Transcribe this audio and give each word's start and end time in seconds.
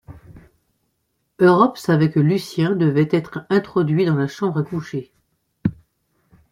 Europe 1.37 1.77
savait 1.77 2.09
que 2.09 2.19
Lucien 2.19 2.71
devait 2.75 3.07
être 3.11 3.45
introduit 3.51 4.03
dans 4.05 4.15
la 4.15 4.25
chambre 4.25 4.57
à 4.57 4.63
coucher. 4.63 5.11